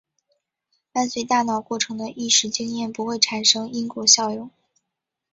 [0.91, 4.49] 伴随大脑过程的意识经验不会产生因果效用。